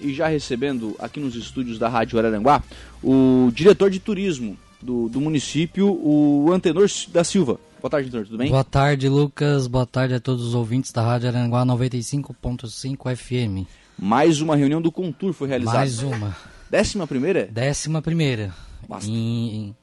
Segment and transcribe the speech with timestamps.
[0.00, 2.62] e já recebendo aqui nos estúdios da Rádio Araranguá
[3.02, 7.58] o diretor de turismo do, do município, o Antenor da Silva.
[7.80, 8.50] Boa tarde, Antenor, tudo bem?
[8.50, 9.66] Boa tarde, Lucas.
[9.66, 13.68] Boa tarde a todos os ouvintes da Rádio Araranguá 95.5 FM.
[13.98, 15.78] Mais uma reunião do Contur foi realizada.
[15.78, 16.36] Mais uma.
[16.70, 17.48] Décima primeira?
[17.50, 18.52] Décima primeira.
[18.88, 19.08] Basta.
[19.08, 19.74] Em,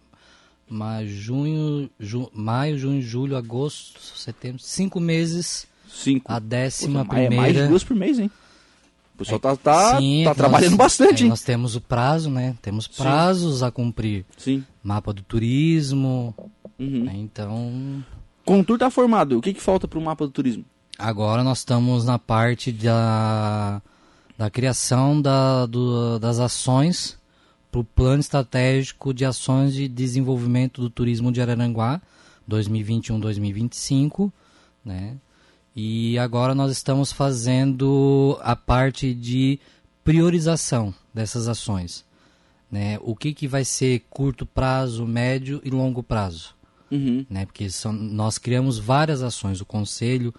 [0.70, 5.68] maio, junho, ju, maio, junho, julho, agosto, setembro, cinco meses.
[5.89, 6.32] Cinco.
[6.32, 7.34] A décima primeira.
[7.34, 8.30] É mais de duas por mês, hein?
[9.23, 11.29] O pessoal tá, tá, Sim, tá trabalhando nós, bastante, é, hein?
[11.29, 12.55] Nós temos o prazo, né?
[12.61, 13.65] Temos prazos Sim.
[13.65, 14.25] a cumprir.
[14.38, 14.63] Sim.
[14.84, 16.35] Mapa do turismo.
[16.77, 17.03] Uhum.
[17.05, 17.13] Né?
[17.15, 18.03] Então.
[18.45, 19.38] Contur tá formado.
[19.38, 20.65] O que, que falta para o mapa do turismo?
[20.98, 23.81] Agora nós estamos na parte da,
[24.38, 27.17] da criação da, do, das ações
[27.71, 31.99] para o plano estratégico de ações de desenvolvimento do turismo de Araranguá
[32.49, 34.31] 2021-2025,
[34.85, 35.17] né?
[35.76, 39.59] E agora nós estamos fazendo a parte de
[40.04, 42.05] priorização dessas ações,
[42.72, 42.99] né?
[43.02, 46.54] O que que vai ser curto prazo, médio e longo prazo,
[46.91, 47.26] uhum.
[47.27, 47.46] né?
[47.46, 49.62] Porque são, nós criamos várias ações.
[49.62, 50.34] O conselho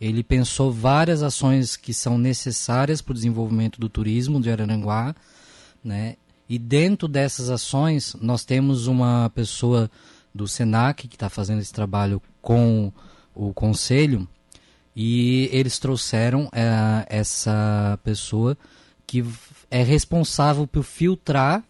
[0.00, 5.14] ele pensou várias ações que são necessárias para o desenvolvimento do turismo de Araranguá,
[5.84, 6.16] né?
[6.48, 9.88] E dentro dessas ações, nós temos uma pessoa
[10.34, 12.92] do SENAC que está fazendo esse trabalho com
[13.32, 14.26] o conselho
[14.94, 18.56] e eles trouxeram é, essa pessoa
[19.06, 19.24] que
[19.70, 21.62] é responsável por filtrar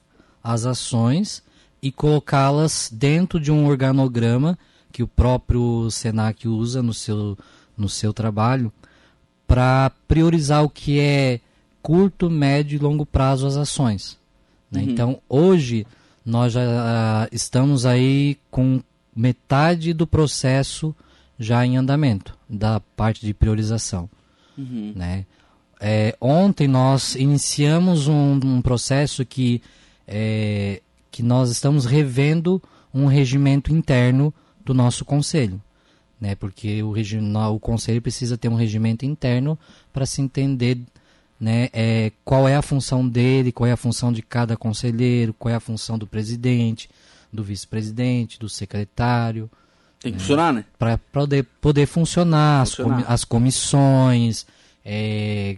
[0.43, 1.43] as ações
[1.83, 4.59] e colocá-las dentro de um organograma
[4.93, 7.39] que o próprio SENAC usa no seu,
[7.77, 8.73] no seu trabalho
[9.47, 11.41] para priorizar o que é
[11.83, 14.19] curto, médio e longo prazo as ações.
[14.71, 14.83] Né?
[14.83, 14.91] Uhum.
[14.91, 15.87] Então, hoje,
[16.25, 18.83] nós já uh, estamos aí com
[19.15, 20.95] metade do processo
[21.41, 24.11] já em andamento, da parte de priorização.
[24.59, 24.93] Uhum.
[24.95, 25.25] Né?
[25.81, 29.63] É, ontem nós iniciamos um, um processo que,
[30.07, 35.61] é, que nós estamos revendo um regimento interno do nosso conselho.
[36.21, 36.35] Né?
[36.35, 39.59] Porque o, o conselho precisa ter um regimento interno
[39.95, 40.79] para se entender
[41.41, 45.51] né, é, qual é a função dele, qual é a função de cada conselheiro, qual
[45.51, 46.91] é a função do presidente,
[47.33, 49.51] do vice-presidente, do secretário.
[50.01, 50.65] Tem que funcionar, né?
[50.79, 53.01] Para poder, poder funcionar, funcionar.
[53.01, 54.47] As, as comissões,
[54.85, 55.57] é,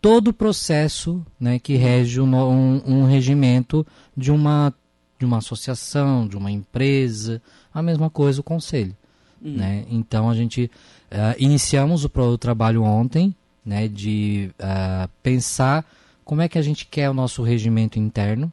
[0.00, 4.72] todo o processo né, que rege um, um, um, regimento de uma,
[5.18, 8.96] de uma associação, de uma empresa, a mesma coisa o conselho.
[9.40, 9.56] Uhum.
[9.56, 9.84] Né?
[9.88, 10.70] Então a gente
[11.10, 15.84] uh, iniciamos o, o trabalho ontem, né, de uh, pensar
[16.24, 18.52] como é que a gente quer o nosso regimento interno,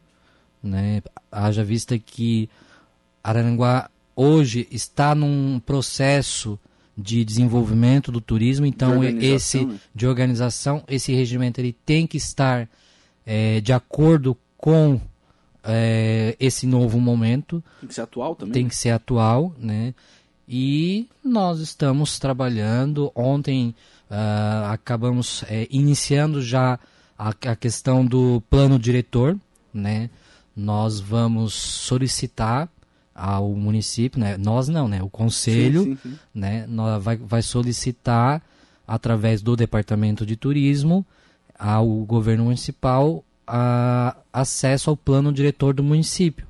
[0.62, 1.02] né,
[1.32, 2.48] haja vista que
[3.22, 6.58] Araranguá hoje está num processo
[6.96, 9.78] de desenvolvimento do turismo, então de esse né?
[9.94, 12.68] de organização, esse regimento ele tem que estar
[13.24, 15.00] é, de acordo com
[15.64, 17.62] é, esse novo momento.
[17.80, 18.52] Tem que ser atual também.
[18.52, 18.68] Tem né?
[18.68, 19.94] que ser atual, né?
[20.46, 23.10] E nós estamos trabalhando.
[23.14, 23.74] Ontem
[24.10, 26.80] Uh, acabamos é, iniciando já
[27.16, 29.38] a, a, questão do plano diretor,
[29.72, 30.10] né?
[30.56, 32.68] Nós vamos solicitar
[33.20, 34.38] ao município, né?
[34.38, 35.02] Nós não, né?
[35.02, 36.18] O conselho, sim, sim, sim.
[36.34, 36.66] né?
[36.66, 38.42] Nós vai, vai solicitar
[38.88, 41.04] através do departamento de turismo
[41.58, 46.46] ao governo municipal a, acesso ao plano diretor do município.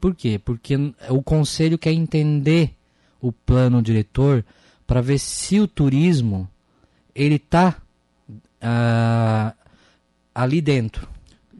[0.00, 0.40] Por quê?
[0.42, 0.76] Porque
[1.08, 2.72] o conselho quer entender
[3.20, 4.44] o plano diretor
[4.86, 6.48] para ver se o turismo
[7.14, 7.76] ele está
[8.28, 9.54] uh, ah,
[10.32, 11.08] ali dentro.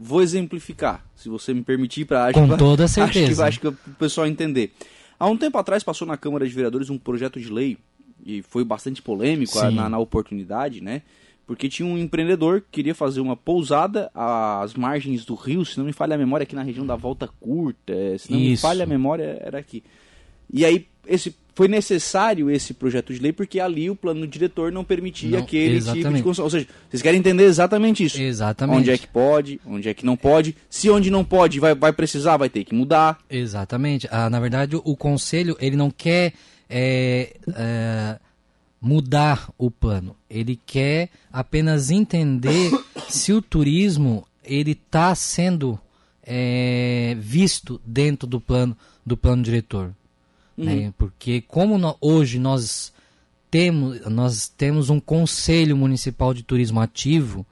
[0.05, 3.45] Vou exemplificar, se você me permitir, para com toda certeza.
[3.47, 4.73] Acho que, acho que o pessoal entender.
[5.17, 7.77] Há um tempo atrás passou na Câmara de Vereadores um projeto de lei
[8.25, 11.03] e foi bastante polêmico na, na, oportunidade, né?
[11.47, 15.85] Porque tinha um empreendedor que queria fazer uma pousada às margens do rio, se não
[15.85, 18.49] me falha a memória, aqui na região da Volta Curta, é, se não Isso.
[18.49, 19.83] me falha a memória, era aqui.
[20.51, 24.83] E aí esse foi necessário esse projeto de lei porque ali o plano diretor não
[24.83, 26.03] permitia não, aquele exatamente.
[26.03, 26.45] tipo de construção.
[26.45, 28.21] Ou seja, vocês querem entender exatamente isso.
[28.21, 28.79] Exatamente.
[28.79, 30.55] Onde é que pode, onde é que não pode.
[30.69, 33.19] Se onde não pode vai, vai precisar, vai ter que mudar.
[33.29, 34.07] Exatamente.
[34.11, 36.33] Ah, na verdade, o conselho ele não quer
[36.67, 38.19] é, é,
[38.81, 40.15] mudar o plano.
[40.27, 42.71] Ele quer apenas entender
[43.07, 45.79] se o turismo ele está sendo
[46.25, 48.75] é, visto dentro do plano
[49.05, 49.93] do plano diretor.
[50.57, 50.65] Uhum.
[50.65, 50.93] Né?
[50.97, 52.93] Porque como no, hoje nós
[53.49, 57.45] temos, nós temos um conselho municipal de turismo ativo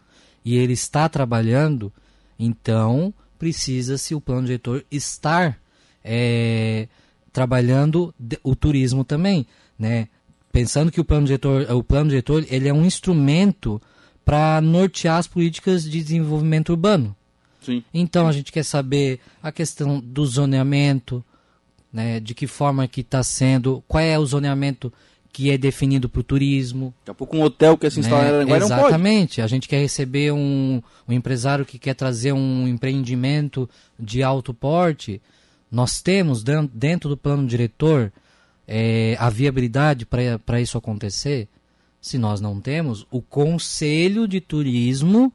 [0.43, 1.93] e ele está trabalhando,
[2.39, 5.59] então precisa-se o plano diretor estar
[6.03, 6.87] é,
[7.31, 8.13] trabalhando
[8.43, 9.45] o turismo também,
[9.77, 10.07] né?
[10.51, 13.81] Pensando que o plano diretor, o plano diretor, ele é um instrumento
[14.25, 17.15] para nortear as políticas de desenvolvimento urbano.
[17.61, 17.83] Sim.
[17.93, 21.23] Então a gente quer saber a questão do zoneamento,
[21.91, 24.91] né, de que forma que está sendo, qual é o zoneamento
[25.33, 26.93] que é definido para o turismo.
[26.99, 28.31] Daqui a pouco um hotel que se instalar né?
[28.31, 28.81] em Aranguai não pode.
[28.81, 29.41] Exatamente.
[29.41, 35.21] A gente quer receber um, um empresário que quer trazer um empreendimento de alto porte.
[35.71, 38.11] Nós temos dentro do plano diretor
[38.67, 41.47] é, a viabilidade para isso acontecer.
[42.01, 45.31] Se nós não temos, o Conselho de Turismo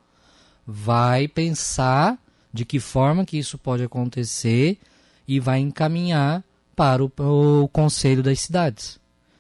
[0.67, 2.19] vai pensar
[2.53, 4.79] de que forma que isso pode acontecer
[5.27, 6.43] e vai encaminhar
[6.75, 7.11] para o,
[7.63, 8.99] o Conselho das Cidades.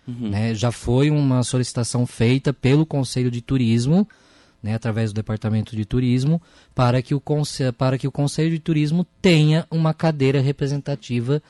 [0.08, 0.54] Né?
[0.54, 4.06] Já foi uma solicitação feita pelo Conselho de Turismo,
[4.62, 6.40] né, através do Departamento de Turismo,
[6.74, 7.22] para que, o
[7.76, 11.42] para que o Conselho de Turismo tenha uma cadeira representativa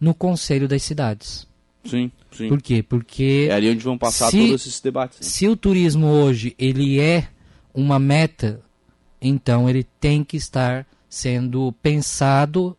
[0.00, 1.46] no Conselho das Cidades.
[1.84, 2.48] Sim, sim.
[2.48, 2.82] Por quê?
[2.82, 5.18] Porque É ali onde vão passar Se- todos esses debates.
[5.20, 5.26] né?
[5.26, 7.28] se o turismo hoje ele é
[7.74, 8.60] uma meta,
[9.20, 12.76] então ele tem que estar sendo pensado,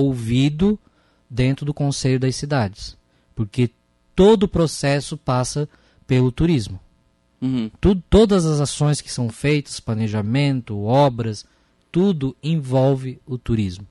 [0.00, 0.78] ouvido
[1.28, 2.96] dentro do Conselho das Cidades,
[3.34, 3.70] porque
[4.14, 5.68] todo o processo passa
[6.06, 6.78] pelo turismo.
[7.40, 7.70] Uhum.
[7.80, 11.44] Tudo, todas as ações que são feitas, planejamento, obras,
[11.90, 13.86] tudo envolve o turismo.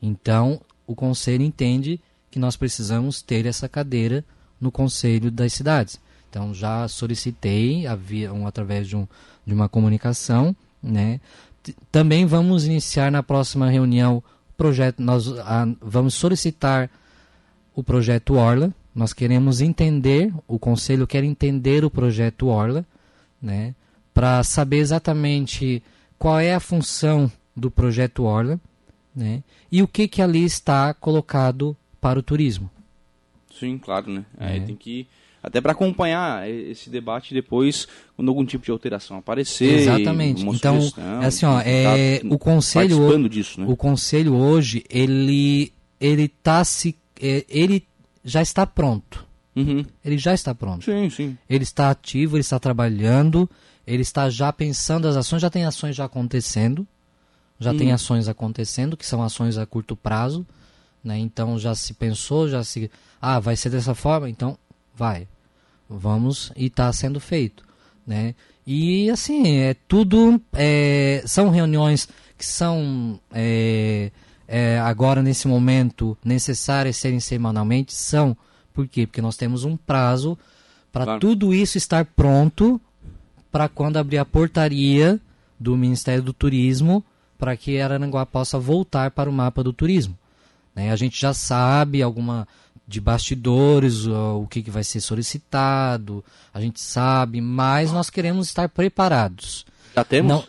[0.00, 2.00] Então, o conselho entende
[2.30, 4.24] que nós precisamos ter essa cadeira
[4.60, 6.00] no conselho das cidades.
[6.30, 9.06] Então, já solicitei havia um, através de, um,
[9.46, 11.20] de uma comunicação, né?
[11.62, 14.22] T- Também vamos iniciar na próxima reunião
[14.56, 15.00] projeto.
[15.00, 16.90] Nós ah, vamos solicitar
[17.74, 18.72] o projeto Orla.
[18.94, 22.86] Nós queremos entender, o conselho quer entender o projeto Orla,
[23.42, 23.74] né,
[24.12, 25.82] para saber exatamente
[26.18, 28.60] qual é a função do projeto Orla,
[29.14, 32.70] né, e o que que ali está colocado para o turismo.
[33.58, 34.24] Sim, claro, né?
[34.38, 34.60] Aí É.
[34.60, 35.06] tem que.
[35.44, 37.86] Até para acompanhar esse debate depois,
[38.16, 39.80] quando algum tipo de alteração aparecer.
[39.80, 40.42] Exatamente.
[40.42, 40.78] Então,
[41.20, 43.66] é assim, ó, é, tá o conselho participando disso, né?
[43.68, 45.70] O conselho hoje, ele
[46.00, 47.86] ele tá se é, ele
[48.24, 49.26] já está pronto.
[49.54, 49.84] Uhum.
[50.02, 50.82] Ele já está pronto.
[50.86, 51.36] Sim, sim.
[51.48, 53.48] Ele está ativo, ele está trabalhando,
[53.86, 56.86] ele está já pensando as ações, já tem ações já acontecendo.
[57.60, 57.94] Já tem Uhum.
[57.94, 60.44] ações acontecendo, que são ações a curto prazo,
[61.04, 61.18] né?
[61.18, 64.58] Então já se pensou, já se ah, vai ser dessa forma, então
[64.96, 65.26] vai.
[65.88, 67.62] Vamos e está sendo feito,
[68.06, 68.34] né?
[68.66, 72.08] E assim, é tudo é, são reuniões
[72.38, 74.10] que são é,
[74.48, 78.36] é, agora nesse momento necessárias serem semanalmente, são
[78.72, 79.06] por quê?
[79.06, 80.36] Porque nós temos um prazo
[80.90, 81.20] para Claro.
[81.20, 82.80] tudo isso estar pronto
[83.52, 85.20] para quando abrir a portaria
[85.60, 87.04] do Ministério do Turismo
[87.38, 90.16] para que Araranguá possa voltar para o mapa do turismo.
[90.74, 90.90] né?
[90.90, 92.48] A gente já sabe alguma
[92.86, 96.22] de bastidores o que, que vai ser solicitado,
[96.52, 99.64] a gente sabe, mas nós queremos estar preparados.
[99.96, 100.30] Já temos?
[100.32, 100.44] Não,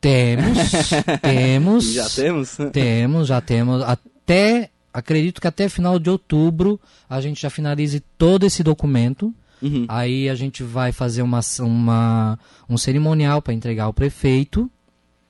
[0.00, 0.58] temos,
[1.22, 2.56] temos, Já temos?
[2.72, 3.82] temos, já temos.
[3.82, 9.32] Até, acredito que até final de outubro a gente já finalize todo esse documento.
[9.62, 9.86] Uhum.
[9.88, 12.38] Aí a gente vai fazer uma, uma,
[12.68, 14.70] um cerimonial para entregar ao prefeito,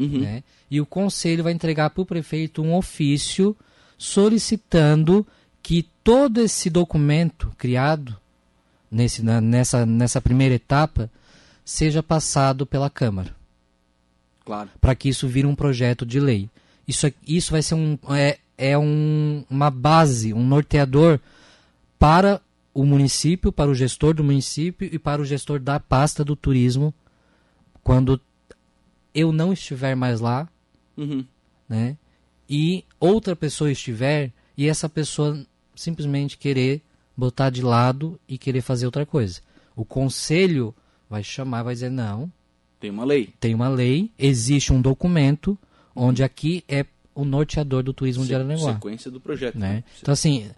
[0.01, 0.21] Uhum.
[0.21, 0.43] né?
[0.69, 3.55] E o conselho vai entregar para o prefeito um ofício
[3.97, 5.25] solicitando
[5.63, 8.17] que todo esse documento criado
[8.91, 11.11] nesse, na- nessa, nessa primeira etapa
[11.65, 13.35] seja passado pela Câmara
[14.45, 14.71] Claro.
[14.81, 16.51] para que isso vire um projeto de lei.
[16.87, 21.21] Isso, é- isso vai ser um, é, é um, uma base, um norteador
[21.99, 22.41] para
[22.75, 26.93] o município, para o gestor do município e para o gestor da pasta do turismo
[27.85, 28.21] quando
[29.15, 30.49] eu não estiver mais lá,
[30.97, 31.25] Uhum.
[31.69, 31.97] né?
[32.49, 35.39] E outra pessoa estiver e essa pessoa
[35.75, 36.83] simplesmente querer
[37.17, 39.41] botar de lado e querer fazer outra coisa.
[39.77, 40.75] O conselho
[41.09, 42.31] vai chamar, vai dizer não,
[42.81, 43.33] Tem uma lei.
[43.41, 45.59] tem uma lei, existe um documento
[45.95, 48.73] onde aqui é o norteador do turismo de Se- Aranaguá.
[48.75, 49.59] Sequência do projeto.
[49.59, 49.85] Né?
[50.01, 50.51] Então, assim,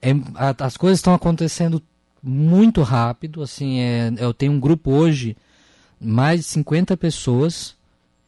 [0.00, 1.82] é- a- as coisas estão acontecendo
[2.22, 3.42] muito rápido.
[3.42, 5.36] Assim, é, eu tenho um grupo hoje,
[6.00, 7.74] mais de 50 pessoas.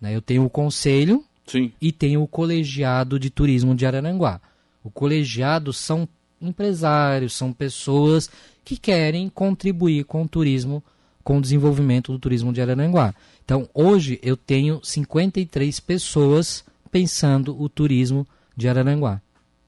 [0.01, 0.15] Né?
[0.15, 1.73] Eu tenho o conselho Sim.
[1.81, 4.41] e tenho o colegiado de turismo de Araranguá.
[4.85, 6.07] O colegiado são
[6.43, 8.29] empresários, são pessoas
[8.65, 10.83] que querem contribuir com o turismo,
[11.25, 13.15] com o desenvolvimento do turismo de Araranguá.
[13.45, 19.21] Então, hoje eu tenho 53 pessoas pensando o turismo de Araranguá.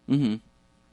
[0.07, 0.38] Uhum.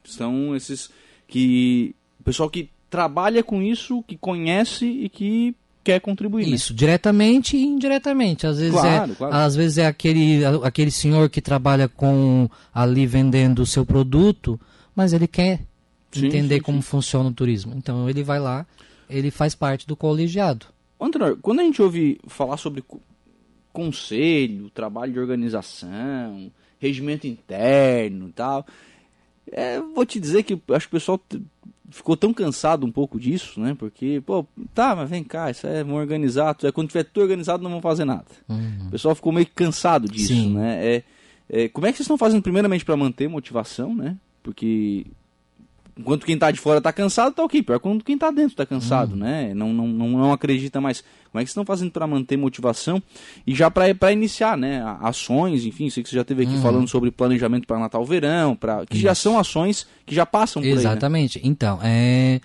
[0.04, 0.90] São esses
[1.28, 1.96] que.
[2.20, 6.46] O pessoal que trabalha com isso, que conhece e que quer contribuir.
[6.48, 6.56] né?
[6.56, 8.46] Isso, diretamente e indiretamente.
[8.46, 9.36] Às vezes, Claro, é, claro.
[9.36, 14.60] às vezes é aquele, aquele senhor que trabalha com ali vendendo o seu produto,
[14.96, 15.62] mas ele quer
[16.12, 17.74] Sim, entender sim, como funciona o turismo.
[17.75, 18.65] Então ele vai lá,
[19.10, 20.68] ele faz parte do colegiado.
[21.00, 22.84] Antenor, quando a gente ouve falar sobre
[23.74, 28.65] conselho, trabalho de organização, regimento interno e tal,
[29.51, 31.20] é, vou te dizer que acho que o pessoal
[31.89, 33.75] ficou tão cansado um pouco disso, né?
[33.77, 36.65] Porque, pô, tá, mas vem cá, isso é organizado.
[36.65, 38.27] É quando tiver tudo organizado, não vão fazer nada.
[38.48, 38.88] Uhum.
[38.88, 40.53] O pessoal ficou meio cansado disso, Sim.
[40.53, 40.86] né?
[40.86, 41.03] É,
[41.50, 44.18] é, como é que vocês estão fazendo, primeiramente, para manter motivação, né?
[44.41, 45.06] Porque
[45.98, 47.62] enquanto quem está de fora está cansado, tá ok.
[47.64, 49.20] Pior quando quem está dentro está cansado, uhum.
[49.20, 49.54] né?
[49.54, 51.02] Não, não, não, acredita mais.
[51.32, 53.02] Como é que vocês estão fazendo para manter motivação?
[53.46, 54.84] E já para iniciar, né?
[55.02, 56.62] Ações, enfim, sei que você já esteve aqui uhum.
[56.62, 59.04] falando sobre planejamento para Natal Verão, pra, que Isso.
[59.04, 61.38] já são ações que já passam por Exatamente.
[61.38, 61.46] aí.
[61.46, 61.50] Né?
[61.52, 62.42] Então, é,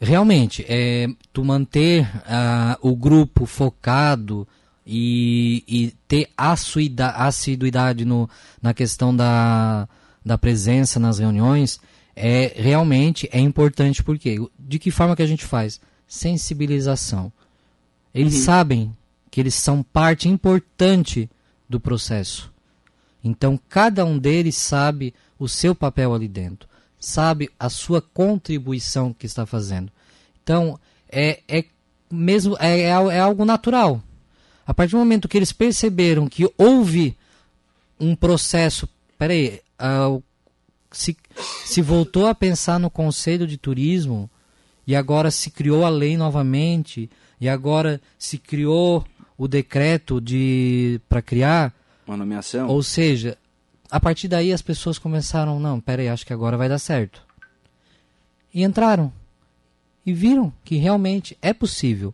[0.00, 4.46] realmente, é, tu manter uh, o grupo focado
[4.86, 8.28] e, e ter assiduidade no,
[8.60, 9.88] na questão da,
[10.24, 11.80] da presença nas reuniões
[12.20, 15.80] é realmente é importante porque de que forma que a gente faz?
[16.06, 17.32] Sensibilização.
[18.14, 18.42] Eles uhum.
[18.42, 18.96] sabem
[19.30, 21.30] que eles são parte importante
[21.68, 22.52] do processo.
[23.22, 29.24] Então cada um deles sabe o seu papel ali dentro sabe a sua contribuição que
[29.24, 29.90] está fazendo.
[30.42, 31.64] Então é, é
[32.10, 34.02] mesmo é, é, é algo natural.
[34.66, 37.16] A partir do momento que eles perceberam que houve
[37.98, 40.22] um processo, peraí, uh,
[40.90, 41.16] se,
[41.64, 44.30] se voltou a pensar no conselho de turismo
[44.86, 49.04] e agora se criou a lei novamente e agora se criou
[49.38, 51.74] o decreto de para criar
[52.06, 52.66] uma nomeação.
[52.68, 53.38] Ou seja,
[53.90, 57.22] a partir daí as pessoas começaram, não, peraí, acho que agora vai dar certo.
[58.52, 59.12] E entraram.
[60.04, 62.12] E viram que realmente é possível.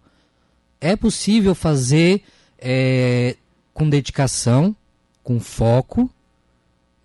[0.80, 2.22] É possível fazer
[2.58, 3.36] é,
[3.72, 4.76] com dedicação,
[5.22, 6.10] com foco.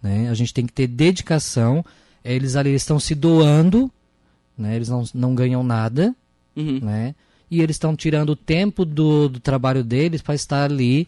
[0.01, 0.29] Né?
[0.29, 1.85] A gente tem que ter dedicação.
[2.23, 3.91] Eles ali estão se doando,
[4.57, 4.75] né?
[4.75, 6.15] eles não, não ganham nada.
[6.55, 6.79] Uhum.
[6.81, 7.15] Né?
[7.49, 11.07] E eles estão tirando o tempo do, do trabalho deles para estar ali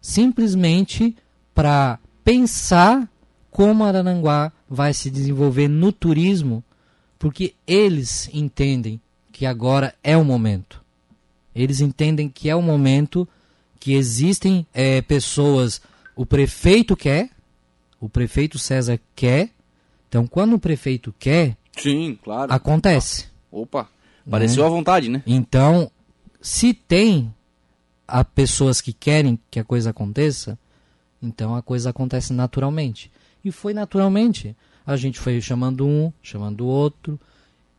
[0.00, 1.14] simplesmente
[1.54, 3.08] para pensar
[3.50, 6.64] como Arananguá vai se desenvolver no turismo,
[7.18, 9.00] porque eles entendem
[9.30, 10.82] que agora é o momento.
[11.54, 13.28] Eles entendem que é o momento
[13.78, 15.82] que existem é, pessoas,
[16.16, 17.30] o prefeito quer,
[18.04, 19.50] o prefeito César quer,
[20.08, 23.28] então quando o prefeito quer, sim, claro, acontece.
[23.50, 23.88] Opa,
[24.28, 24.68] pareceu né?
[24.68, 25.22] à vontade, né?
[25.26, 25.90] Então,
[26.40, 27.32] se tem
[28.06, 30.58] a pessoas que querem que a coisa aconteça,
[31.22, 33.10] então a coisa acontece naturalmente.
[33.44, 34.56] E foi naturalmente.
[34.84, 37.18] A gente foi chamando um, chamando o outro.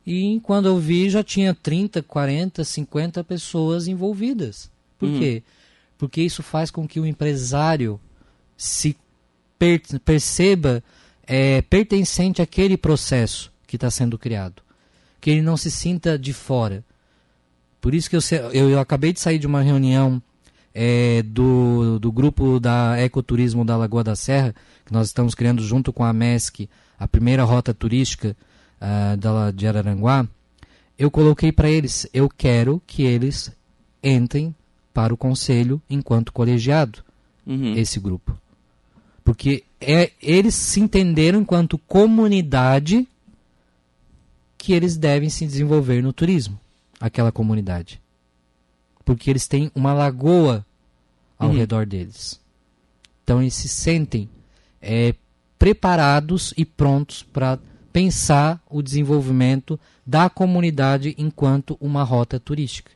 [0.06, 4.72] E quando eu vi, já tinha 30, 40, 50 pessoas envolvidas.
[4.98, 5.20] Por uhum.
[5.20, 5.44] quê?
[6.04, 7.98] porque isso faz com que o empresário
[8.58, 8.94] se
[9.64, 10.84] per perceba
[11.26, 14.62] é, pertencente àquele processo que está sendo criado,
[15.22, 16.84] que ele não se sinta de fora.
[17.80, 20.22] Por isso que eu, eu, eu acabei de sair de uma reunião
[20.74, 24.54] é, do, do grupo da Ecoturismo da Lagoa da Serra,
[24.86, 28.36] que nós estamos criando junto com a MESC, a primeira rota turística
[28.82, 30.28] uh, da, de Araranguá.
[30.98, 33.52] Eu coloquei para eles, eu quero que eles
[34.04, 34.54] entrem
[34.94, 37.04] para o conselho enquanto colegiado,
[37.46, 37.76] uhum.
[37.76, 38.43] esse grupo.
[39.24, 43.08] Porque é, eles se entenderam enquanto comunidade
[44.58, 46.60] que eles devem se desenvolver no turismo,
[47.00, 48.02] aquela comunidade.
[49.06, 50.66] Porque eles têm uma lagoa
[51.38, 51.56] ao uhum.
[51.56, 52.40] redor deles.
[53.24, 54.30] Então eles se sentem
[54.82, 55.14] é,
[55.60, 57.60] preparados e prontos para
[57.92, 62.92] pensar o desenvolvimento da comunidade enquanto uma rota turística.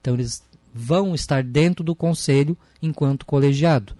[0.00, 3.94] Então eles vão estar dentro do conselho enquanto colegiado.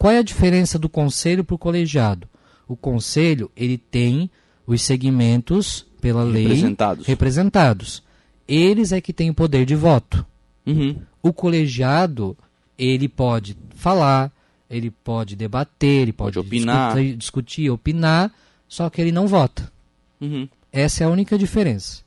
[0.00, 2.26] Qual é a diferença do conselho para o colegiado?
[2.66, 4.30] O conselho ele tem
[4.66, 7.06] os segmentos pela lei representados.
[7.06, 8.02] representados.
[8.48, 10.24] Eles é que têm o poder de voto.
[10.66, 10.96] Uhum.
[11.22, 12.34] O colegiado
[12.78, 14.32] ele pode falar,
[14.70, 16.94] ele pode debater, ele pode, pode opinar.
[16.94, 18.32] Discutir, discutir, opinar,
[18.66, 19.70] só que ele não vota.
[20.18, 20.48] Uhum.
[20.72, 22.00] Essa é a única diferença.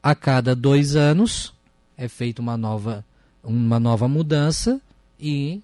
[0.00, 1.52] A cada dois anos
[1.96, 3.04] é feita uma nova,
[3.42, 4.80] uma nova mudança
[5.18, 5.60] e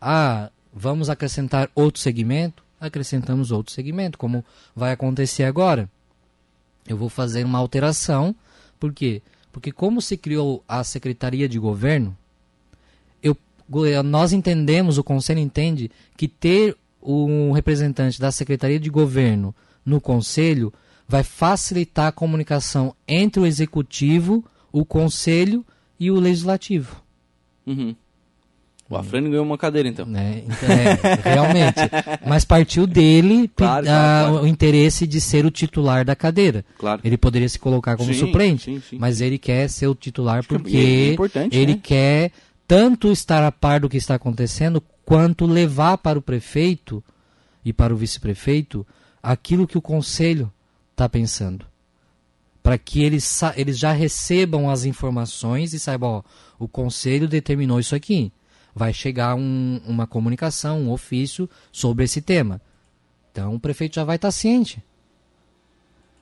[0.00, 5.88] ah, vamos acrescentar outro segmento, acrescentamos outro segmento, como vai acontecer agora.
[6.86, 8.34] Eu vou fazer uma alteração,
[8.78, 9.22] por quê?
[9.52, 12.16] Porque como se criou a Secretaria de Governo,
[13.22, 13.36] eu,
[14.04, 20.72] nós entendemos, o Conselho entende, que ter um representante da Secretaria de Governo no Conselho
[21.08, 24.44] vai facilitar a comunicação entre o Executivo
[24.76, 25.64] o Conselho
[25.98, 27.02] e o Legislativo.
[27.66, 27.96] Uhum.
[28.88, 30.06] O Afrânio ganhou uma cadeira, então.
[30.06, 30.44] Né?
[30.44, 30.94] então é,
[31.34, 31.80] realmente.
[32.24, 34.44] Mas partiu dele claro, a, claro, claro.
[34.44, 36.64] o interesse de ser o titular da cadeira.
[36.78, 37.00] Claro.
[37.02, 38.98] Ele poderia se colocar como sim, suplente, sim, sim.
[38.98, 41.80] mas ele quer ser o titular Acho porque é ele né?
[41.82, 42.30] quer
[42.68, 47.02] tanto estar a par do que está acontecendo, quanto levar para o prefeito
[47.64, 48.86] e para o vice-prefeito
[49.20, 50.52] aquilo que o conselho
[50.92, 51.66] está pensando.
[52.62, 56.22] Para que eles, eles já recebam as informações e saibam, ó,
[56.58, 58.32] o conselho determinou isso aqui
[58.76, 62.60] vai chegar um, uma comunicação, um ofício sobre esse tema.
[63.32, 64.84] Então o prefeito já vai estar ciente.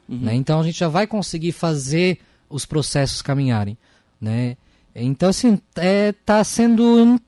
[0.09, 0.21] Uhum.
[0.21, 0.35] Né?
[0.37, 3.77] Então a gente já vai conseguir fazer os processos caminharem.
[4.21, 4.57] Né?
[4.95, 7.21] Então, assim, está é, tá sendo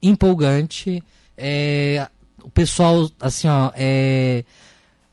[0.00, 1.02] empolgante.
[1.36, 2.08] É,
[2.40, 4.44] o pessoal, assim, ó, é,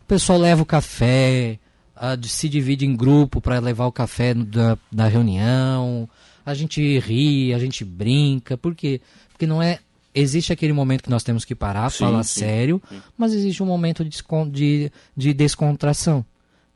[0.01, 1.57] o pessoal leva o café,
[1.95, 6.07] a, se divide em grupo para levar o café da, da reunião.
[6.45, 8.55] A gente ri, a gente brinca.
[8.55, 9.01] Por quê?
[9.39, 9.79] Porque não é.
[10.13, 13.01] Existe aquele momento que nós temos que parar, sim, falar sim, sério, sim.
[13.17, 16.25] mas existe um momento de, de, de descontração.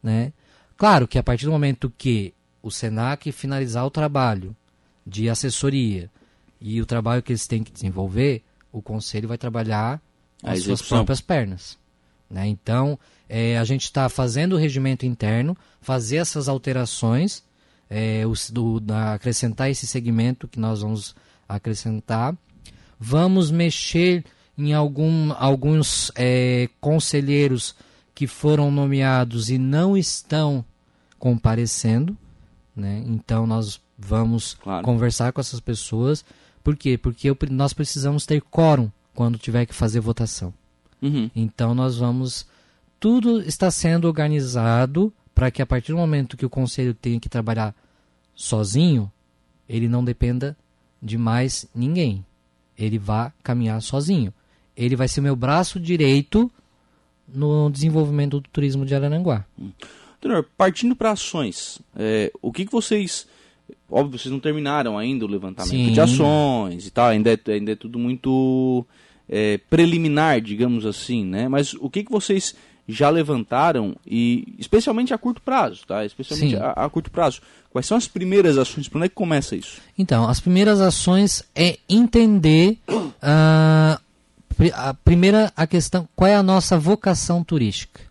[0.01, 0.31] Né?
[0.77, 4.55] Claro que a partir do momento que o SENAC finalizar o trabalho
[5.05, 6.09] de assessoria
[6.61, 10.01] e o trabalho que eles têm que desenvolver, o conselho vai trabalhar
[10.41, 11.77] as suas próprias pernas.
[12.29, 12.47] Né?
[12.47, 17.43] Então, é, a gente está fazendo o regimento interno, fazer essas alterações,
[17.89, 21.13] é, os, do, da, acrescentar esse segmento que nós vamos
[21.49, 22.33] acrescentar
[23.03, 24.23] vamos mexer
[24.57, 27.75] em algum, alguns é, conselheiros
[28.15, 30.63] que foram nomeados e não estão
[31.19, 32.15] comparecendo,
[32.73, 33.03] né?
[33.05, 34.85] Então nós vamos claro.
[34.85, 36.23] conversar com essas pessoas.
[36.63, 36.97] Por quê?
[36.97, 40.53] Porque eu, nós precisamos ter quórum quando tiver que fazer votação.
[41.01, 41.29] Uhum.
[41.35, 42.47] Então nós vamos.
[43.01, 47.27] Tudo está sendo organizado para que a partir do momento que o conselho tenha que
[47.27, 47.75] trabalhar
[48.33, 49.11] sozinho,
[49.67, 50.55] ele não dependa
[51.01, 52.23] de mais ninguém
[52.77, 54.33] ele vai caminhar sozinho.
[54.75, 56.51] Ele vai ser meu braço direito
[57.27, 59.45] no desenvolvimento do turismo de Araranguá.
[59.59, 59.71] Hum.
[60.57, 63.27] partindo para ações, é, o que, que vocês.
[63.89, 65.91] Óbvio, vocês não terminaram ainda o levantamento Sim.
[65.91, 68.85] de ações e tal, ainda é, ainda é tudo muito
[69.29, 71.47] é, preliminar, digamos assim, né?
[71.47, 72.55] Mas o que, que vocês
[72.87, 76.05] já levantaram e especialmente a curto prazo, tá?
[76.05, 77.41] Especialmente a, a, curto prazo.
[77.71, 78.87] Quais são as primeiras ações?
[78.87, 79.81] Por onde é que começa isso?
[79.97, 84.01] Então, as primeiras ações é entender uh,
[84.73, 88.01] a primeira a questão, qual é a nossa vocação turística,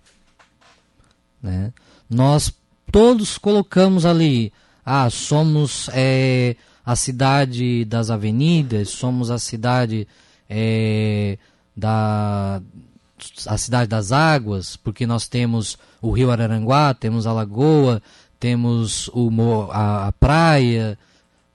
[1.43, 1.73] né?
[2.09, 2.53] Nós
[2.91, 4.53] todos colocamos ali,
[4.85, 10.07] ah, somos é, a cidade das avenidas, somos a cidade
[10.49, 11.39] é,
[11.77, 12.61] da
[13.47, 18.03] a cidade das águas, porque nós temos o rio Araranguá, temos a lagoa,
[18.39, 19.31] temos o,
[19.71, 20.99] a, a praia,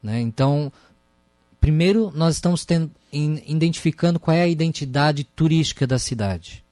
[0.01, 0.21] né?
[0.21, 0.71] Então,
[1.59, 6.63] primeiro nós estamos tendo, in, identificando qual é a identidade turística da cidade.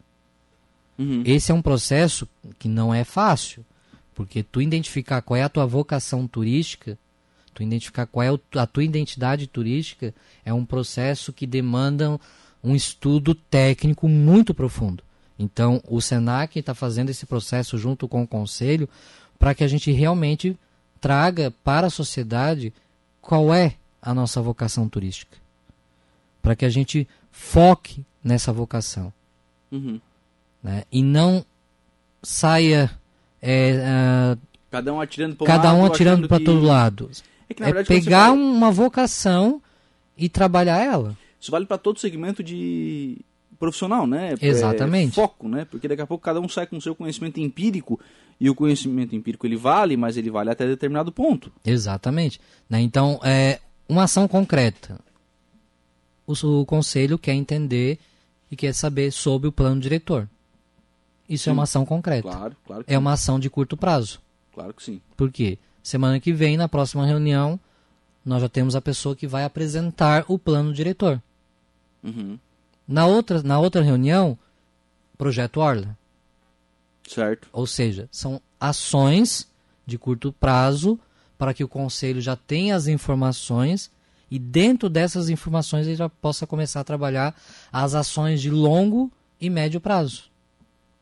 [0.97, 1.23] Uhum.
[1.25, 2.27] Esse é um processo
[2.57, 3.65] que não é fácil,
[4.13, 6.97] porque tu identificar qual é a tua vocação turística,
[7.53, 12.19] tu identificar qual é a tua identidade turística, é um processo que demanda
[12.65, 15.03] um estudo técnico muito profundo.
[15.37, 18.89] Então, o SENAC está fazendo esse processo junto com o Conselho
[19.37, 20.57] para que a gente realmente
[20.99, 22.73] traga para a sociedade
[23.21, 25.37] qual é a nossa vocação turística.
[26.41, 29.13] Para que a gente foque nessa vocação.
[29.71, 29.99] Uhum.
[30.63, 30.83] Né?
[30.91, 31.45] E não
[32.23, 32.89] saia.
[33.41, 34.39] É, uh,
[34.71, 36.45] cada um atirando para cada um atirando para que...
[36.45, 37.11] todo lado.
[37.47, 39.61] É, que, verdade, é pegar uma vocação
[40.17, 41.15] e trabalhar ela.
[41.45, 43.19] Isso vale para todo segmento de
[43.59, 44.33] profissional, né?
[44.41, 45.11] Exatamente.
[45.11, 45.63] É, foco, né?
[45.63, 47.99] Porque daqui a pouco cada um sai com o seu conhecimento empírico
[48.39, 51.51] e o conhecimento empírico ele vale, mas ele vale até determinado ponto.
[51.63, 52.41] Exatamente.
[52.67, 52.81] Né?
[52.81, 54.99] Então, é uma ação concreta.
[56.25, 57.99] O, o conselho quer entender
[58.49, 60.27] e quer saber sobre o plano diretor.
[61.29, 61.51] Isso sim.
[61.51, 62.27] é uma ação concreta.
[62.27, 62.83] Claro, claro.
[62.87, 62.97] é sim.
[62.97, 64.19] uma ação de curto prazo.
[64.51, 64.99] Claro que sim.
[65.15, 65.59] Por quê?
[65.83, 67.59] Semana que vem, na próxima reunião,
[68.25, 71.21] nós já temos a pessoa que vai apresentar o plano diretor.
[72.05, 72.39] Uhum.
[72.87, 74.37] Na, outra, na outra reunião,
[75.17, 75.97] projeto Orla.
[77.07, 77.47] Certo.
[77.51, 79.47] Ou seja, são ações
[79.85, 80.99] de curto prazo
[81.37, 83.91] para que o conselho já tenha as informações
[84.31, 87.35] e dentro dessas informações ele já possa começar a trabalhar
[87.71, 90.31] as ações de longo e médio prazo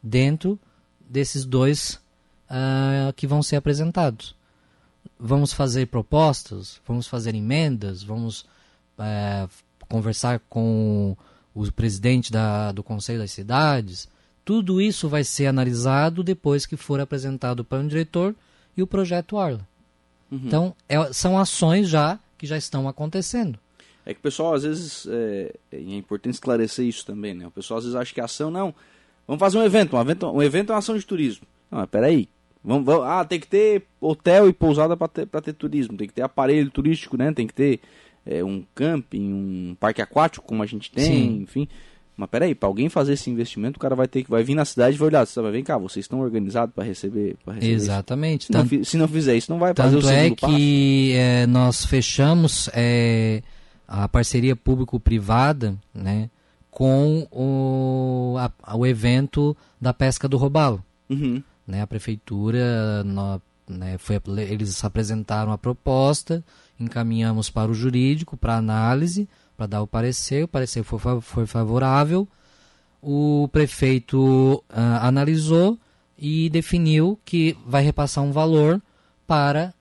[0.02, 0.60] dentro
[1.00, 2.02] desses dois
[2.50, 4.36] uh, que vão ser apresentados
[5.20, 8.46] vamos fazer propostas, vamos fazer emendas, vamos
[9.00, 9.48] é,
[9.94, 11.16] conversar com
[11.54, 14.10] o presidente da, do Conselho das Cidades.
[14.44, 18.34] Tudo isso vai ser analisado depois que for apresentado o plano diretor
[18.76, 19.68] e o projeto Orla.
[20.32, 20.42] Uhum.
[20.46, 23.60] Então, é, são ações já que já estão acontecendo.
[24.04, 27.46] É que o pessoal às vezes, é, é importante esclarecer isso também, né?
[27.46, 28.74] O pessoal às vezes acha que a ação, não,
[29.28, 31.46] vamos fazer um evento, um evento, um evento é uma ação de turismo.
[31.70, 32.28] Não, mas peraí,
[32.64, 36.14] vamos, vamos, ah, tem que ter hotel e pousada para ter, ter turismo, tem que
[36.16, 37.32] ter aparelho turístico, né?
[37.32, 37.80] Tem que ter
[38.26, 41.42] é, um camping, um parque aquático como a gente tem, Sim.
[41.42, 41.68] enfim.
[42.16, 44.66] Mas peraí, para alguém fazer esse investimento, o cara vai ter que vai vir na
[44.66, 47.74] cidade e vai olhar, você vai vem cá, vocês estão organizados para receber, pra receber
[47.74, 48.46] Exatamente.
[48.46, 51.86] Se, não, se não fizer isso, não vai fazer o segundo é que é, nós
[51.86, 53.42] fechamos é,
[53.88, 56.30] a parceria público-privada, né,
[56.70, 60.84] com o, a, o evento da pesca do robalo.
[61.10, 61.42] Uhum.
[61.68, 66.44] Né, a prefeitura, no, né, foi, eles apresentaram a proposta,
[66.84, 72.28] encaminhamos para o jurídico para análise para dar o parecer, o parecer foi, foi favorável,
[73.02, 75.78] o prefeito uh, analisou
[76.18, 78.82] e definiu que vai repassar um valor
[79.28, 79.74] para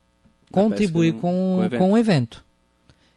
[0.51, 2.45] contribuir com, com, o com o evento.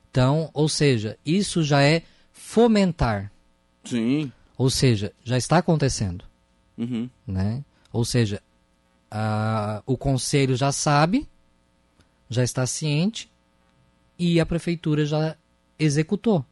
[0.09, 3.31] Então, ou seja, isso já é fomentar.
[3.83, 4.31] Sim.
[4.57, 6.23] Ou seja, já está acontecendo.
[6.77, 7.09] Uhum.
[7.27, 7.63] Né?
[7.91, 8.41] Ou seja,
[9.11, 11.27] uh, o conselho já sabe,
[12.29, 13.29] já está ciente
[14.17, 15.35] e a prefeitura já
[15.77, 16.45] executou,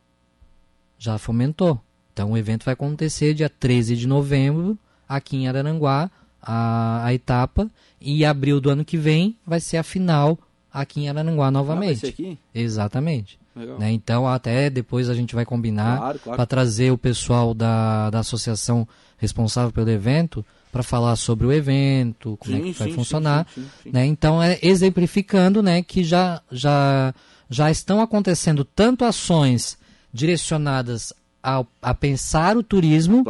[0.97, 1.79] já fomentou.
[2.13, 7.69] Então o evento vai acontecer dia 13 de novembro, aqui em Araranguá, a, a etapa,
[7.99, 10.37] e abril do ano que vem vai ser a final
[10.71, 11.83] aqui em Araranguá novamente.
[11.83, 12.37] Ah, vai ser aqui?
[12.53, 13.39] Exatamente.
[13.55, 13.91] Né?
[13.91, 16.37] Então até depois a gente vai combinar claro, claro.
[16.37, 22.35] para trazer o pessoal da, da associação responsável pelo evento para falar sobre o evento,
[22.39, 23.47] como sim, é que vai sim, funcionar.
[23.53, 24.07] Sim, né?
[24.07, 27.13] Então é exemplificando né, que já, já
[27.49, 29.77] já estão acontecendo tanto ações
[30.13, 33.23] direcionadas a, a pensar o turismo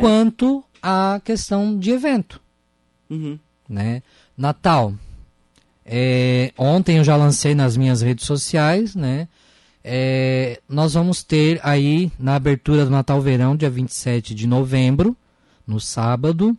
[0.00, 2.40] quanto a questão de evento.
[3.10, 3.38] Uhum.
[3.68, 4.02] Né?
[4.36, 4.94] Natal.
[5.84, 9.28] É, ontem eu já lancei nas minhas redes sociais, né?
[9.82, 15.16] É, nós vamos ter aí na abertura do Natal Verão, dia 27 de novembro,
[15.64, 16.56] no sábado,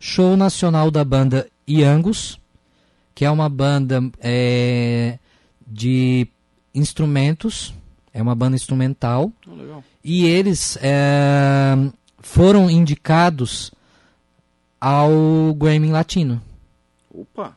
[0.00, 2.40] show nacional da banda Iangos,
[3.14, 5.20] que é uma banda é,
[5.64, 6.26] de
[6.74, 7.74] instrumentos,
[8.12, 9.32] é uma banda instrumental.
[9.46, 11.74] Oh, e eles é,
[12.20, 13.72] foram indicados
[14.80, 16.42] ao Grammy Latino.
[17.12, 17.56] Opa!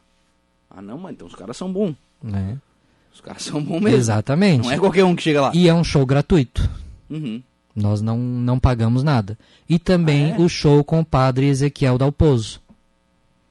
[0.69, 1.95] Ah não, mas então os caras são bons.
[2.21, 2.57] Né?
[3.13, 3.97] Os caras são bons mesmo.
[3.97, 4.65] Exatamente.
[4.65, 5.51] Não é qualquer um que chega lá.
[5.53, 6.69] E é um show gratuito.
[7.09, 7.41] Uhum.
[7.75, 9.37] Nós não, não pagamos nada.
[9.67, 10.39] E também ah, é?
[10.39, 12.61] o show com o padre Ezequiel Dalpozo.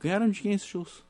[0.01, 1.06] Ganharam de quem esses shows?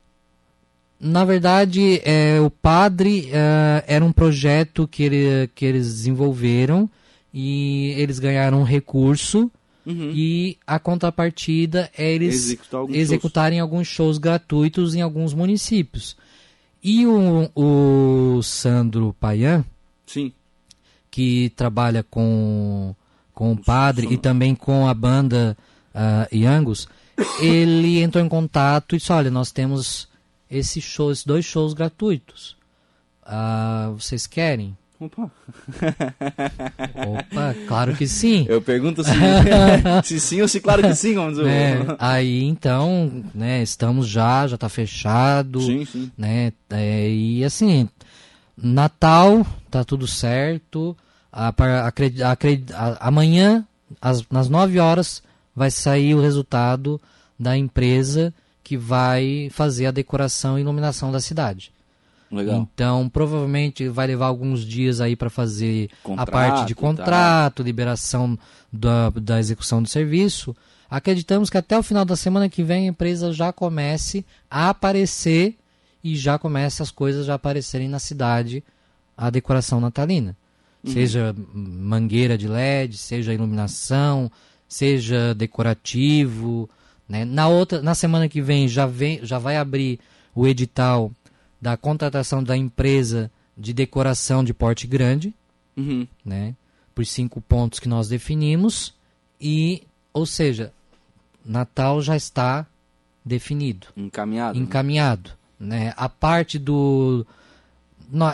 [0.98, 6.88] Na verdade, é, o Padre é, era um projeto que, ele, que eles desenvolveram
[7.32, 9.50] e eles ganharam um recurso
[9.85, 10.11] uhum.
[10.14, 13.70] e a contrapartida é eles alguns executarem shows.
[13.70, 16.16] alguns shows gratuitos em alguns municípios.
[16.82, 19.64] E o, o Sandro Payan,
[20.06, 20.32] Sim.
[21.11, 22.94] que trabalha com,
[23.35, 25.56] com o Padre e também com a banda
[25.94, 26.88] uh, Iangos,
[27.40, 30.09] ele entrou em contato e disse, olha, nós temos
[30.50, 32.56] esses shows, esses dois shows gratuitos.
[33.22, 34.76] Ah, vocês querem?
[34.98, 35.30] Opa.
[36.94, 38.46] Opa, claro que sim.
[38.48, 39.11] Eu pergunto se,
[40.04, 41.50] se sim ou se claro que sim, vamos dizer.
[41.50, 45.61] É, aí então, né, estamos já, já está fechado.
[45.61, 46.11] Sim, sim.
[46.16, 47.88] Né, é, e assim,
[48.56, 50.96] Natal, tá tudo certo.
[51.30, 53.66] A, a, a, amanhã,
[54.00, 55.22] às, nas 9 horas,
[55.54, 56.98] vai sair o resultado
[57.38, 58.32] da empresa
[58.66, 61.70] que vai fazer a decoração e iluminação da cidade.
[62.29, 62.57] Legal.
[62.57, 67.62] Então, provavelmente vai levar alguns dias aí para fazer contrato, a parte de contrato, tá.
[67.62, 68.37] liberação
[68.72, 70.55] da, da execução do serviço.
[70.90, 75.57] Acreditamos que até o final da semana que vem a empresa já comece a aparecer
[76.02, 78.64] e já comece as coisas já aparecerem na cidade,
[79.16, 80.37] a decoração natalina.
[80.83, 80.92] Uhum.
[80.92, 84.29] Seja mangueira de LED, seja iluminação,
[84.68, 86.68] seja decorativo,
[87.09, 87.25] né?
[87.25, 90.01] Na, outra, na semana que vem já, vem já vai abrir
[90.35, 91.11] o edital
[91.61, 95.35] da contratação da empresa de decoração de porte grande,
[95.77, 96.07] uhum.
[96.25, 96.55] né?
[96.95, 98.95] por cinco pontos que nós definimos.
[99.38, 99.83] E,
[100.14, 100.73] ou seja,
[101.45, 102.66] Natal já está
[103.25, 103.88] definido.
[103.95, 104.59] Encaminhado.
[104.59, 104.64] Né?
[104.64, 105.31] Encaminhado.
[105.61, 105.85] Né?
[105.87, 105.95] né?
[105.97, 107.27] A parte do.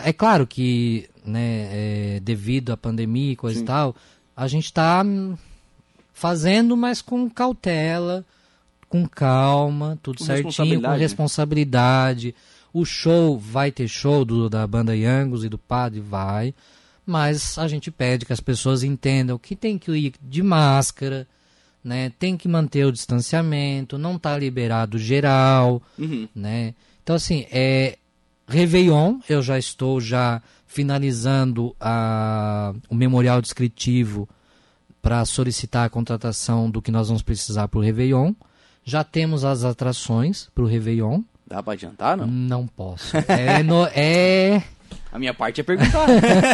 [0.03, 3.63] É claro que, né, é, devido à pandemia e coisa Sim.
[3.63, 3.95] e tal,
[4.35, 5.03] a gente está
[6.13, 8.23] fazendo, mas com cautela,
[8.93, 12.35] com calma, tudo com certinho, com responsabilidade.
[12.71, 16.53] O show vai ter show do, da banda Yangos e do Padre, vai.
[17.03, 21.27] Mas a gente pede que as pessoas entendam que tem que ir de máscara,
[21.83, 22.11] né?
[22.19, 26.27] Tem que manter o distanciamento, não tá liberado geral, uhum.
[26.35, 26.75] né?
[27.01, 27.97] Então assim, é
[28.47, 34.29] Réveillon, eu já estou já finalizando a, o memorial descritivo
[35.01, 38.33] para solicitar a contratação do que nós vamos precisar para o Réveillon.
[38.83, 41.21] Já temos as atrações para o Réveillon.
[41.47, 42.27] Dá para adiantar, não?
[42.27, 43.15] Não posso.
[43.27, 44.63] É, no, é...
[45.11, 46.07] A minha parte é perguntar.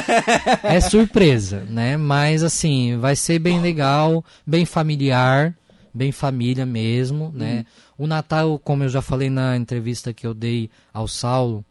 [0.63, 1.95] é surpresa, né?
[1.95, 5.55] Mas assim, vai ser bem legal, bem familiar,
[5.93, 7.65] bem família mesmo, né?
[7.97, 8.03] Hum.
[8.03, 11.63] O Natal, como eu já falei na entrevista que eu dei ao Saulo,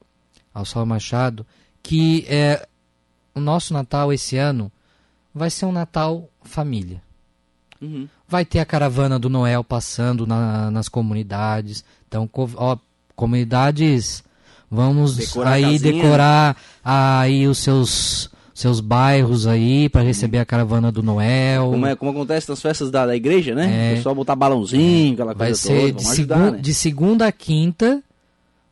[0.52, 1.46] ao Saulo Machado,
[1.82, 2.66] que é,
[3.34, 4.72] o nosso Natal esse ano
[5.34, 7.02] vai ser um Natal família.
[7.80, 8.08] Uhum.
[8.28, 11.84] Vai ter a caravana do Noel passando na, nas comunidades.
[12.06, 12.76] Então, ó,
[13.16, 14.22] comunidades,
[14.70, 21.00] vamos decorar aí decorar aí os seus seus bairros aí para receber a caravana do
[21.00, 21.70] Noel.
[21.70, 23.90] Como, é, como acontece nas festas da, da igreja, né?
[23.90, 23.92] É.
[23.92, 25.92] O pessoal botar balãozinho, aquela vai coisa ser toda.
[25.92, 26.58] De, ajudar, né?
[26.58, 28.02] de segunda a quinta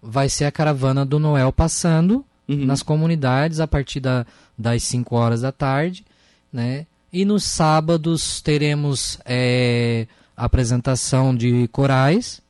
[0.03, 2.67] vai ser a caravana do Noel passando uhum.
[2.67, 4.27] nas comunidades a partir da,
[4.59, 6.05] das 5 horas da tarde,
[6.53, 6.87] né?
[7.17, 12.43] E nos sábados teremos é, apresentação de corais.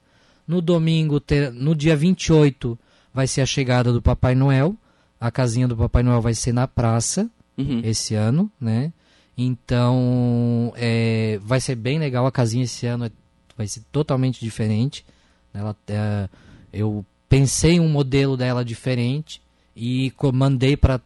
[0.45, 2.77] No domingo, ter, no dia 28,
[3.15, 4.75] vai ser a chegada do Papai Noel.
[5.21, 7.81] A casinha do Papai Noel vai ser na praça uhum.
[7.85, 8.93] esse ano, né?
[9.39, 12.27] Então, é, vai ser bem legal.
[12.27, 13.11] A casinha esse ano é,
[13.57, 15.07] vai ser totalmente diferente.
[15.55, 16.29] Ela, é,
[16.73, 19.41] eu pensei um modelo dela diferente
[19.77, 21.01] e mandei para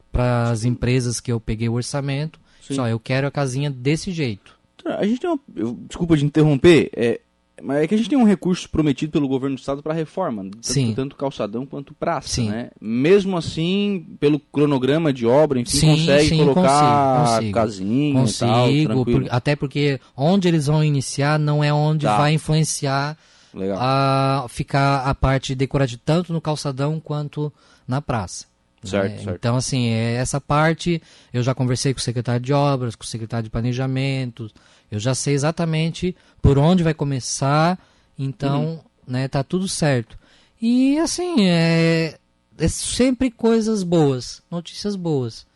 [0.50, 2.40] as empresas que eu peguei o orçamento.
[2.74, 4.58] Só, eu quero a casinha desse jeito.
[4.84, 5.38] A gente tem uma.
[5.54, 7.20] Eu, desculpa de interromper, é,
[7.62, 10.42] mas é que a gente tem um recurso prometido pelo governo do estado para reforma,
[10.44, 10.94] tanto, sim.
[10.94, 12.48] tanto calçadão quanto praça, sim.
[12.48, 12.70] né?
[12.80, 17.54] Mesmo assim, pelo cronograma de obra, enfim, sim, consegue sim, colocar consigo, consigo.
[17.54, 22.16] casinha consigo, e tal, por, até porque onde eles vão iniciar não é onde tá.
[22.16, 23.16] vai influenciar
[23.52, 23.78] Legal.
[23.80, 27.52] a ficar a parte decorativa tanto no calçadão quanto
[27.86, 28.49] na praça.
[28.82, 29.18] Certo, né?
[29.24, 29.36] certo.
[29.36, 33.06] Então, assim, é, essa parte eu já conversei com o secretário de obras, com o
[33.06, 34.50] secretário de planejamento,
[34.90, 37.78] eu já sei exatamente por onde vai começar,
[38.18, 38.80] então, uhum.
[39.06, 40.18] né, tá tudo certo.
[40.60, 42.18] E, assim, é,
[42.58, 45.46] é sempre coisas boas, notícias boas.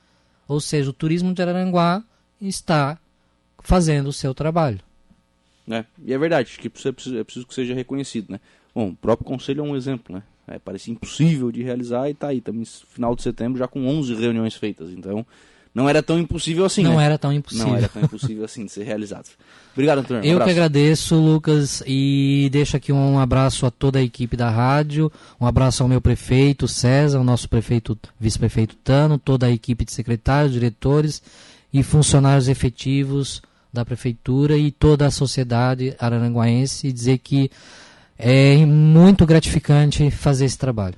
[0.47, 2.03] Ou seja, o turismo de Araranguá
[2.41, 2.99] está
[3.61, 4.81] fazendo o seu trabalho.
[5.69, 8.41] É, e é verdade, que é preciso, é preciso que seja reconhecido, né?
[8.75, 10.23] Bom, o próprio conselho é um exemplo, né?
[10.47, 14.15] É, parecia impossível de realizar e está aí, estamos final de setembro já com 11
[14.15, 15.25] reuniões feitas, então
[15.75, 17.05] não era tão impossível assim, Não né?
[17.05, 17.67] era tão impossível.
[17.67, 19.27] Não era tão impossível assim de ser realizado.
[19.73, 20.23] Obrigado, Antônio.
[20.23, 20.47] Um Eu abraço.
[20.47, 25.47] que agradeço, Lucas, e deixo aqui um abraço a toda a equipe da rádio, um
[25.47, 30.53] abraço ao meu prefeito César, ao nosso prefeito, vice-prefeito Tano, toda a equipe de secretários,
[30.53, 31.21] diretores
[31.73, 37.51] e funcionários efetivos da prefeitura e toda a sociedade araranguaense e dizer que
[38.19, 40.95] é muito gratificante fazer esse trabalho.